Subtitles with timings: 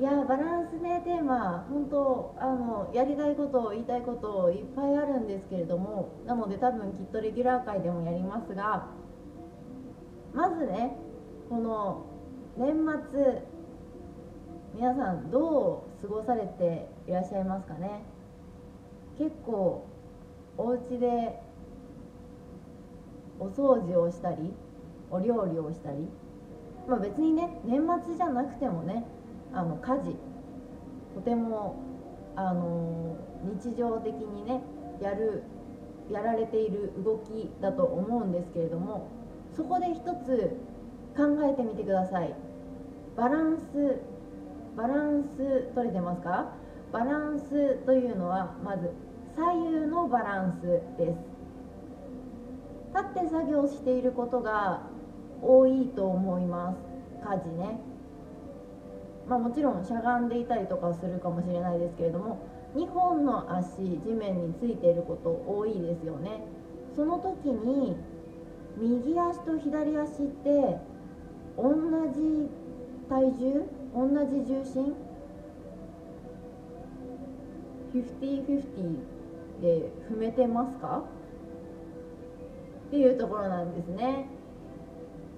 [0.00, 8.88] いやバランスねテーマ本当あのやりたいこと言いたいこといっぱいあるんですけれどもなので多分きっとレギュラー界でもやりますが
[10.34, 10.96] まずね
[11.48, 12.06] この
[12.56, 12.74] 年
[13.12, 13.42] 末
[14.74, 18.02] 皆さんどう過ごされていらっしゃいますかね？
[19.16, 19.86] 結構
[20.56, 21.40] お家で
[23.38, 24.52] お掃除をしたり
[25.10, 26.08] お料理をしたり、
[26.88, 29.04] まあ、別にね年末じゃなくてもね
[29.52, 30.16] あの家事。
[31.14, 31.76] とても
[32.36, 34.62] あの日常的にね
[35.00, 35.44] やる
[36.10, 39.08] やられている動きだと思うんですけれども
[39.56, 40.56] そこで一つ
[41.16, 42.34] 考えてみてください。
[43.16, 44.00] バランス
[44.76, 46.52] バランス取れてますか？
[46.92, 48.90] バランスというのはまず
[49.36, 50.62] 左右のバランス
[50.96, 51.18] です。
[52.94, 54.82] 立って作業していることが
[55.42, 56.76] 多いと思います。
[57.28, 57.80] 家事ね。
[59.28, 62.38] まあもちろんしゃがんでいたりとかするかもしれないですけれども
[62.76, 66.42] 2本の足地面についていること多いですよね。
[66.94, 67.96] その時に
[68.76, 70.78] 右足と左足って
[71.56, 71.72] 同
[72.14, 72.50] じ
[73.08, 73.62] 体重？
[73.94, 74.94] 同じ重心
[77.94, 79.23] ？50-50
[79.64, 81.02] で踏めてますか？
[82.88, 84.28] っていうところなんですね。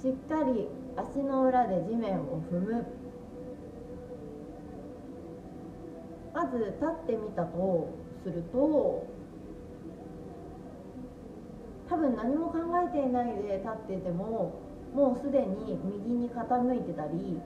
[0.00, 2.86] しっかり足の裏で地面を踏む。
[6.32, 7.88] まず立ってみたと
[8.22, 9.06] すると
[11.90, 14.54] 多分何も考えていないで立ってても
[14.94, 17.38] もうすでに右に傾いてたり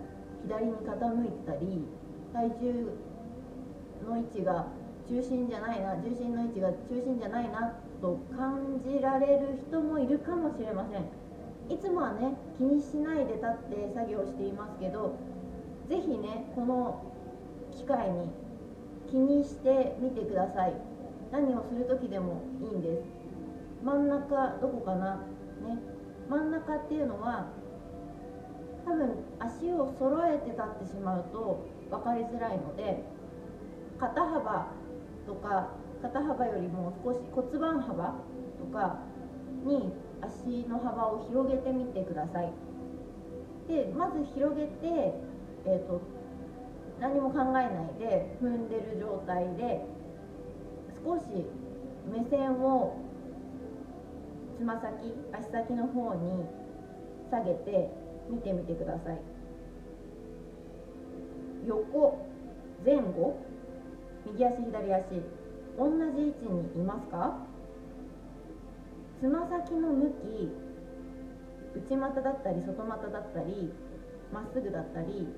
[0.46, 1.84] 左に傾いてたり
[2.32, 2.92] 体重
[4.08, 4.66] の位置が
[5.08, 11.04] 中心じゃないな重心の位置が中心じゃないなと感じられる人もいるかもしれません。
[11.74, 15.16] いつもはね気にしないで立って作業していますけど
[15.88, 17.02] 是非ねこの
[17.72, 18.30] 機会に
[19.10, 20.74] 気にしてみてください。
[21.32, 23.02] 何をする時でもいいんです。
[23.84, 25.16] 真ん中どこかな？
[25.64, 25.78] ね。
[26.28, 27.46] 真ん中っていうのは
[28.84, 33.02] 多分足を揃えて立ってしまうと分かりづらいので
[33.98, 34.66] 肩幅
[35.26, 35.68] とか
[36.02, 38.14] 肩幅よりも少し骨盤幅
[38.58, 39.00] とか
[39.64, 39.92] に
[40.22, 42.52] 足の幅を広げてみてください。
[43.68, 45.14] でまず広げて、
[45.66, 46.00] えーと、
[47.00, 49.84] 何も考えないで踏んでる状態で
[51.04, 51.22] 少し
[52.12, 52.96] 目線を
[54.56, 56.44] つま先足先の方に
[57.30, 57.90] 下げて
[58.30, 59.18] 見てみてください。
[61.66, 62.24] 横
[62.84, 63.36] 前後
[64.26, 65.22] 右足左足
[65.78, 67.38] 同じ位置にいますか？
[69.20, 70.52] つま先の向き
[71.74, 73.72] 内股だったり外股だったり
[74.32, 75.28] まっすぐだったり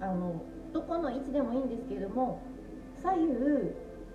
[0.00, 2.42] あのどこの位置でもいいんですけれども
[3.02, 3.34] 左右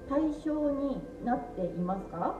[0.09, 2.37] 対称になっていますか？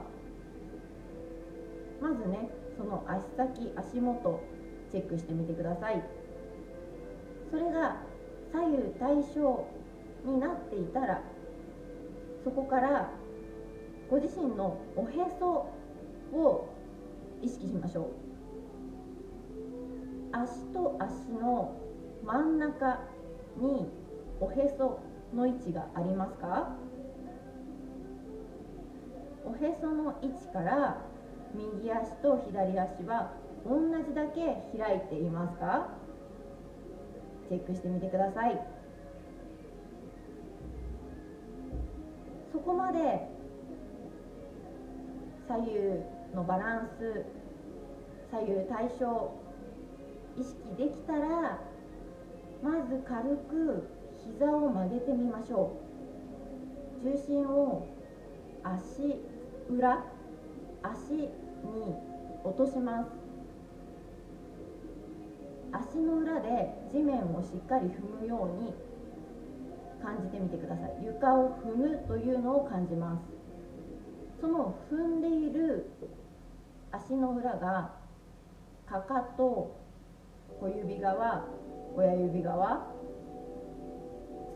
[2.00, 4.40] まずねその足先足元
[4.90, 6.02] チェックしてみてください。
[7.50, 7.96] それが
[8.52, 9.66] 左右対称
[10.24, 11.22] になっていたら
[12.44, 13.10] そこから
[14.10, 15.68] ご自身のおへそ
[16.32, 16.68] を
[17.40, 18.06] 意識しましょう。
[20.32, 21.76] 足と足の
[22.24, 23.00] 真ん中
[23.58, 23.88] に
[24.40, 25.00] おへそ
[25.34, 26.76] の位置がありますか？
[29.44, 31.02] おへその位置から
[31.54, 33.32] 右足と左足は
[33.64, 35.88] 同じだけ開いていますか？
[37.48, 38.81] チェックしてみてください。
[42.64, 43.26] ここまで
[45.48, 45.72] 左右
[46.32, 47.24] のバランス
[48.30, 49.34] 左右対称
[50.38, 51.58] 意識できたら
[52.62, 53.88] まず軽く
[54.24, 55.76] 膝を曲げてみましょ
[57.04, 57.08] う。
[57.08, 57.88] 重心を
[58.62, 59.20] 足
[59.68, 60.04] 裏
[60.84, 61.28] 足に
[62.44, 63.10] 落とします。
[65.72, 68.72] 足の裏で地面をしっかり踏むように
[70.02, 71.04] 感じてみてください。
[71.04, 73.22] 床を踏むというのを感じます。
[74.40, 75.90] その踏んでいる
[76.90, 77.92] 足の裏が
[78.86, 79.76] かかと
[80.60, 81.44] 小指側
[81.94, 82.86] 親指側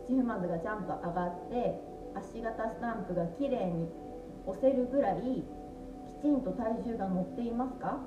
[0.07, 1.81] 土踏まずがちゃんと上がって
[2.15, 3.89] 足型スタンプがきれいに
[4.45, 5.43] 押せるぐらい
[6.19, 7.99] きちんと体重が乗っていますか？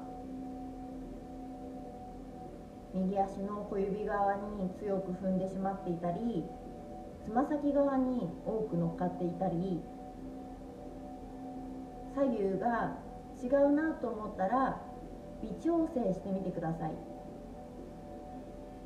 [2.93, 6.45] 右足の小指側に強く踏んでしまっていたり
[7.25, 9.81] つま先側に多く乗っかっていたり
[12.15, 12.97] 左右が
[13.43, 14.81] 違うなと思ったら
[15.43, 16.91] 微調整してみてください。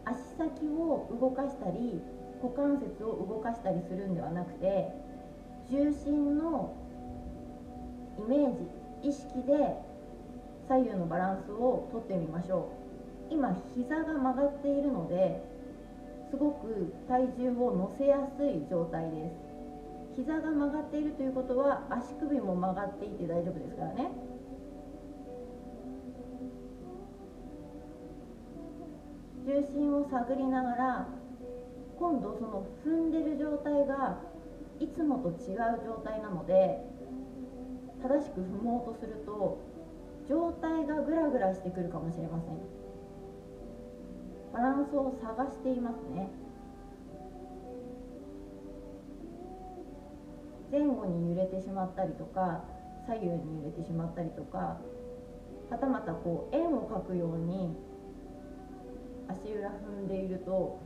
[0.04, 2.02] 足先を動かしたり
[2.42, 4.92] 股関節を動かしたりするんではなくて
[5.70, 6.74] 重心の
[8.18, 8.52] イメー
[9.02, 9.76] ジ意識で
[10.68, 12.68] 左右のバランスをとってみましょ
[13.30, 13.34] う。
[13.34, 15.42] 今膝が曲がっているので
[16.34, 20.16] すごく体重を乗せやすい状態です。
[20.16, 24.10] 膝が曲がっているということは足首も曲がっていて大丈夫ですからね。
[29.46, 31.06] 重心を探りながら
[32.00, 34.18] 今度その踏んでる状態が
[34.80, 36.80] いつもと違う状態なので
[38.02, 39.58] 正しく踏もうとすると
[40.28, 42.83] 状態がグラグラしてくるかもしれません。
[44.54, 46.30] バランスを探していますね。
[50.70, 52.62] 前後に揺れてしまったりとか
[53.06, 54.78] 左右に揺れてしまったりとか
[55.70, 57.76] はたまたこう円を描くように
[59.28, 60.78] 足裏踏んでいると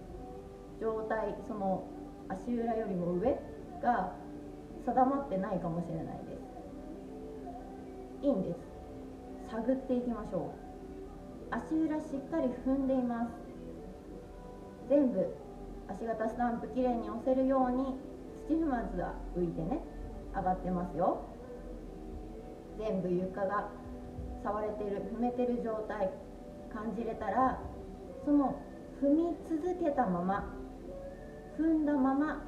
[0.80, 1.84] 状態その
[2.28, 3.32] 足裏よりも上
[3.82, 4.14] が
[4.86, 6.36] 定まってないかもしれないで
[8.22, 8.26] す。
[8.26, 8.56] いいんです。
[9.50, 10.52] 探っていきましょ
[11.50, 11.54] う。
[11.54, 13.47] 足裏しっかり踏んでいます。
[15.12, 15.34] 部
[15.88, 17.96] 足型スタンプきれいに押せるように
[18.48, 19.80] 土踏まずは浮いてね
[20.34, 21.22] 上がってますよ。
[22.78, 23.68] 全部床が
[24.44, 26.10] 触れてる踏めてる状態
[26.72, 27.58] 感じれたら
[28.24, 28.54] その
[29.02, 30.54] 踏み続けたまま
[31.58, 32.42] 踏んだまま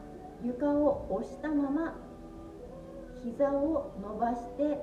[0.44, 1.94] 床を押したまま
[3.22, 4.78] 膝を伸ばして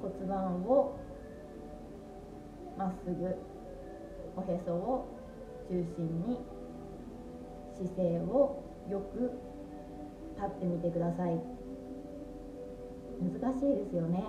[0.00, 0.96] 骨盤を
[2.78, 3.36] まっすぐ
[4.38, 5.08] おへそを
[5.68, 6.38] 中心に
[7.76, 9.32] 姿勢をよく
[10.36, 11.40] 立ってみてください。
[13.20, 14.22] 難しいですよね。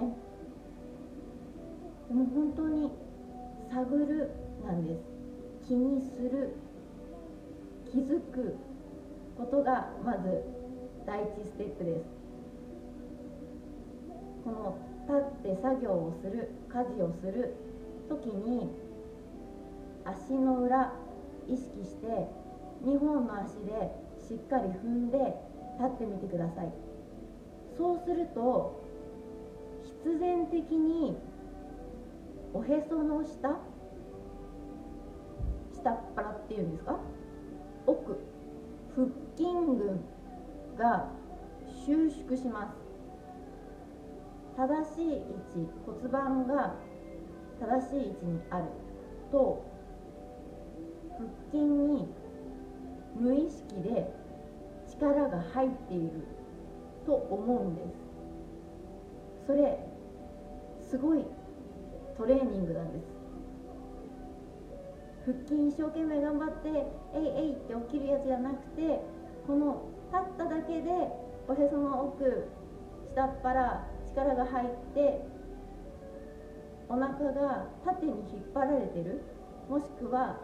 [2.07, 2.91] でも本当に
[3.71, 4.31] 探る
[4.65, 5.67] なんです。
[5.67, 6.55] 気にする。
[7.91, 8.55] 気づく
[9.37, 10.43] ことがまず
[11.05, 12.05] 第一ステップです。
[14.43, 14.75] この
[15.07, 17.53] 立って作業をする家事をする
[18.09, 18.69] 時に
[20.09, 20.93] 足の裏
[21.47, 22.07] 意識して
[22.83, 23.91] 2本の足で
[24.27, 25.17] しっかり踏んで
[25.79, 26.71] 立ってみてください。
[27.77, 28.83] そうすると
[30.03, 31.17] 必然的に
[32.53, 33.59] おへその下
[35.73, 36.99] 下っ腹っていうんですか？
[37.87, 38.19] 奥
[38.95, 39.99] 腹筋群
[40.77, 41.09] が
[41.85, 42.75] 収縮します。
[44.57, 46.75] 正しい位置骨盤が
[47.61, 48.65] 正しい位置にある
[49.31, 49.63] と
[51.51, 52.07] 筋に
[53.15, 54.11] 無意識で
[54.89, 56.11] 力が入っている
[57.05, 57.87] と思うんです。
[59.47, 59.79] それ
[60.89, 61.25] すごい
[62.17, 63.05] トレーニングなんです。
[65.25, 66.69] 腹筋一生懸命頑張って
[67.13, 68.99] えいえいって起きるやつじゃなくて
[69.45, 70.89] この立っただけで
[71.47, 72.47] おへその奥
[73.13, 75.21] 下っ腹力が入って
[76.87, 79.21] お腹が縦に引っ張られてる。
[79.69, 80.39] もしくは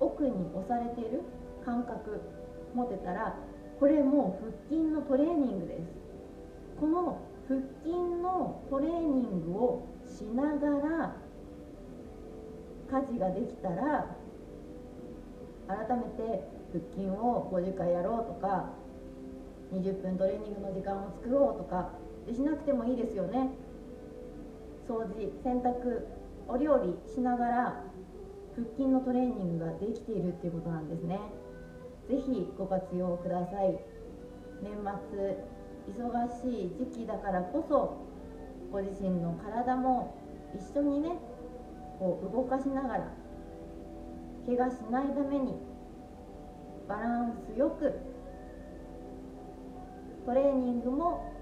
[0.00, 1.22] 奥に押されてる
[1.64, 2.20] 感覚
[2.74, 3.36] 持てたら
[3.78, 6.00] これもう腹筋のトレーニングです。
[6.80, 7.92] この腹筋
[8.22, 11.16] のトレーニングをしながら
[12.90, 14.16] 家事ができたら
[15.68, 18.70] 改めて腹筋を50回やろうとか
[19.72, 21.90] 20分トレーニングの時間を作ろうとか
[22.26, 23.50] でしなくてもいいですよね。
[24.88, 26.06] 掃除洗濯
[26.48, 27.84] お料理しながら
[28.56, 31.18] 腹筋のトレーニングができているっていうことなんですね。
[32.08, 33.78] 是非ご活用ください。
[34.62, 34.72] 年
[35.10, 35.36] 末
[35.94, 37.96] 忙しい時期だからこそ
[38.70, 40.14] ご自身の体も
[40.54, 41.16] 一緒にね
[41.98, 43.12] こう動かしながら
[44.46, 45.54] 怪我しないために
[46.88, 47.94] バランスよく
[50.26, 51.32] トレーニングも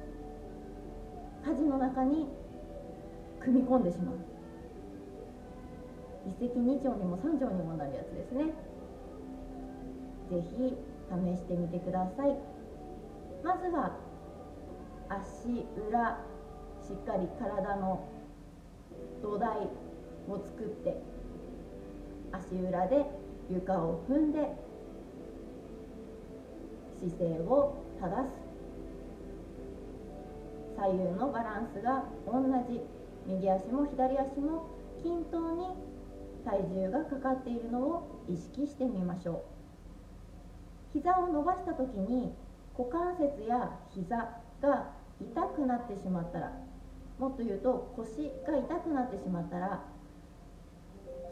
[1.44, 2.28] 家事の中に
[3.40, 4.14] 組み込んでしまう。
[6.28, 8.52] 一石二鳥にも三鳥にもなるやつですね。
[10.30, 10.76] ぜひ
[11.08, 12.36] 試してみてください。
[13.42, 13.96] まずは
[15.08, 16.20] 足裏
[16.86, 18.04] しっかり体の
[19.22, 19.56] 土台
[20.28, 21.00] を作って
[22.32, 23.06] 足裏で
[23.48, 24.54] 床を踏んで
[27.00, 28.48] 姿勢を正す。
[30.76, 32.82] 左右のバランスが同じ。
[33.26, 34.66] 右足も左足も
[35.02, 35.66] 均等に
[36.48, 39.58] 体重がかかっているのを意識してみましょう。
[40.94, 42.32] 膝を伸ばした時に
[42.76, 46.52] 股関節や膝が痛くなってしまったら
[47.18, 49.82] もっと言うと腰が痛くなってしまったら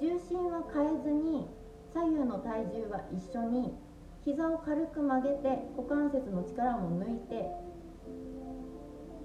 [0.01, 1.49] 重心は変えずに
[1.95, 3.73] 左右の体重は一緒に
[4.25, 7.47] 膝を軽く曲げて股関節の力も抜いて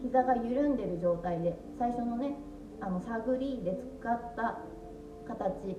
[0.04, 2.36] 膝が緩んでる状態で最初のね
[2.80, 4.60] あの探りで使った
[5.28, 5.78] 形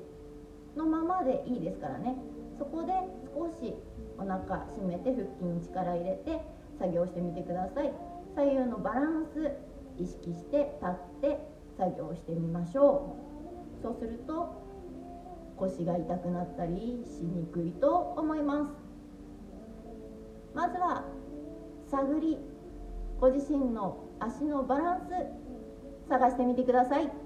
[0.76, 2.16] のままでいいですからね。
[2.58, 2.92] そこで
[3.34, 3.74] 少し
[4.18, 6.40] お腹締めて腹筋に力入れて
[6.78, 7.92] 作業してみてください。
[8.34, 9.52] 左右のバランス
[9.98, 11.38] 意識して立って
[11.76, 13.16] 作業してみましょ
[13.80, 13.82] う。
[13.82, 14.62] そうすると
[15.56, 18.70] 腰が痛くなったりしにくいと思います。
[20.54, 21.04] まずは
[21.90, 22.38] 探り
[23.20, 27.21] ご自身の足のバランス探してみてください。